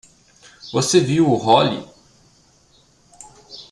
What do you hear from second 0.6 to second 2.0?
Você viu o Hollie?